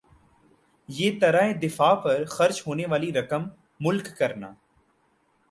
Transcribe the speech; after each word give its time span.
یِہ 0.89 1.19
طرح 1.21 1.51
دفاع 1.63 1.93
پر 2.03 2.23
خرچ 2.35 2.61
ہونا 2.67 2.89
والی 2.91 3.11
رقم 3.13 3.43
ملک 3.79 4.07
کرنا 4.17 4.51